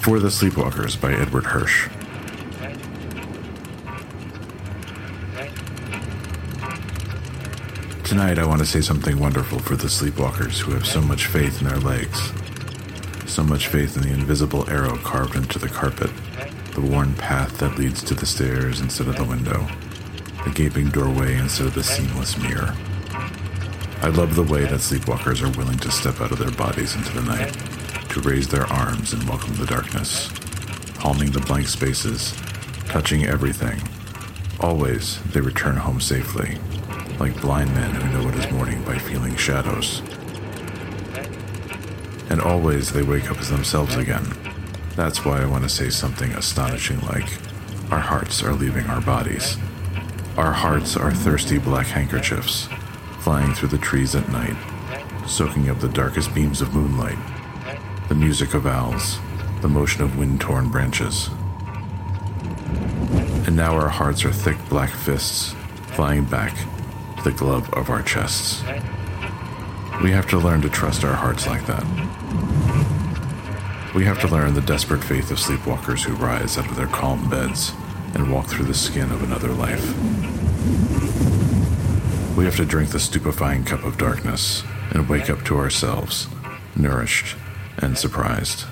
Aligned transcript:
For 0.00 0.20
the 0.20 0.28
Sleepwalkers 0.28 1.00
by 1.00 1.12
Edward 1.12 1.44
Hirsch. 1.44 1.88
Tonight, 8.04 8.38
I 8.38 8.46
want 8.46 8.60
to 8.60 8.66
say 8.66 8.80
something 8.80 9.18
wonderful 9.18 9.58
for 9.58 9.74
the 9.74 9.88
sleepwalkers 9.88 10.60
who 10.60 10.72
have 10.72 10.86
so 10.86 11.02
much 11.02 11.26
faith 11.26 11.60
in 11.60 11.66
their 11.66 11.78
legs, 11.78 12.32
so 13.26 13.42
much 13.42 13.66
faith 13.66 13.96
in 13.96 14.04
the 14.04 14.12
invisible 14.12 14.68
arrow 14.70 14.96
carved 14.98 15.34
into 15.34 15.58
the 15.58 15.68
carpet, 15.68 16.10
the 16.74 16.80
worn 16.80 17.12
path 17.14 17.58
that 17.58 17.76
leads 17.76 18.04
to 18.04 18.14
the 18.14 18.24
stairs 18.24 18.80
instead 18.80 19.08
of 19.08 19.16
the 19.16 19.24
window, 19.24 19.66
the 20.44 20.50
gaping 20.50 20.88
doorway 20.90 21.34
instead 21.34 21.66
of 21.66 21.74
the 21.74 21.82
seamless 21.82 22.38
mirror. 22.38 22.74
I 24.02 24.08
love 24.08 24.36
the 24.36 24.44
way 24.44 24.62
that 24.66 24.80
sleepwalkers 24.80 25.42
are 25.42 25.58
willing 25.58 25.78
to 25.78 25.90
step 25.90 26.20
out 26.20 26.30
of 26.30 26.38
their 26.38 26.52
bodies 26.52 26.94
into 26.94 27.12
the 27.12 27.22
night, 27.22 27.56
raise 28.20 28.48
their 28.48 28.66
arms 28.66 29.12
and 29.12 29.28
welcome 29.28 29.54
the 29.56 29.66
darkness, 29.66 30.30
palming 30.94 31.30
the 31.30 31.40
blank 31.40 31.68
spaces, 31.68 32.34
touching 32.86 33.26
everything. 33.26 33.80
Always, 34.60 35.22
they 35.32 35.40
return 35.40 35.76
home 35.76 36.00
safely, 36.00 36.58
like 37.18 37.40
blind 37.40 37.74
men 37.74 37.94
who 37.94 38.12
know 38.12 38.28
it 38.28 38.34
is 38.36 38.50
morning 38.52 38.82
by 38.84 38.98
feeling 38.98 39.36
shadows. 39.36 40.02
And 42.30 42.40
always 42.40 42.92
they 42.92 43.02
wake 43.02 43.30
up 43.30 43.38
as 43.38 43.50
themselves 43.50 43.96
again. 43.96 44.26
That's 44.94 45.24
why 45.24 45.42
I 45.42 45.46
want 45.46 45.64
to 45.64 45.68
say 45.68 45.90
something 45.90 46.32
astonishing 46.32 47.00
like, 47.02 47.28
Our 47.90 48.00
hearts 48.00 48.42
are 48.42 48.54
leaving 48.54 48.86
our 48.86 49.00
bodies. 49.00 49.56
Our 50.36 50.52
hearts 50.52 50.96
are 50.96 51.12
thirsty 51.12 51.58
black 51.58 51.86
handkerchiefs, 51.86 52.68
flying 53.20 53.54
through 53.54 53.68
the 53.68 53.78
trees 53.78 54.14
at 54.14 54.28
night, 54.30 54.56
soaking 55.26 55.70
up 55.70 55.80
the 55.80 55.88
darkest 55.88 56.34
beams 56.34 56.60
of 56.60 56.74
moonlight, 56.74 57.18
the 58.08 58.14
music 58.14 58.54
of 58.54 58.66
owls, 58.66 59.18
the 59.62 59.68
motion 59.68 60.02
of 60.02 60.16
wind 60.16 60.40
torn 60.40 60.68
branches. 60.68 61.28
And 63.46 63.56
now 63.56 63.74
our 63.74 63.88
hearts 63.88 64.24
are 64.24 64.32
thick 64.32 64.56
black 64.68 64.90
fists, 64.90 65.54
flying 65.94 66.24
back 66.24 66.56
to 67.16 67.24
the 67.24 67.32
glove 67.32 67.72
of 67.74 67.90
our 67.90 68.02
chests. 68.02 68.62
We 70.02 70.12
have 70.12 70.28
to 70.28 70.38
learn 70.38 70.62
to 70.62 70.68
trust 70.68 71.04
our 71.04 71.14
hearts 71.14 71.46
like 71.48 71.66
that. 71.66 71.84
We 73.94 74.04
have 74.04 74.20
to 74.20 74.28
learn 74.28 74.54
the 74.54 74.60
desperate 74.60 75.02
faith 75.02 75.30
of 75.32 75.38
sleepwalkers 75.38 76.04
who 76.04 76.14
rise 76.14 76.58
out 76.58 76.70
of 76.70 76.76
their 76.76 76.86
calm 76.86 77.28
beds 77.28 77.72
and 78.14 78.30
walk 78.30 78.46
through 78.46 78.66
the 78.66 78.74
skin 78.74 79.10
of 79.10 79.22
another 79.22 79.48
life. 79.48 79.84
We 82.36 82.44
have 82.44 82.56
to 82.56 82.64
drink 82.64 82.90
the 82.90 83.00
stupefying 83.00 83.64
cup 83.64 83.84
of 83.84 83.98
darkness 83.98 84.62
and 84.92 85.08
wake 85.08 85.28
up 85.28 85.42
to 85.46 85.56
ourselves, 85.56 86.28
nourished 86.76 87.36
and 87.78 87.96
surprised. 87.96 88.66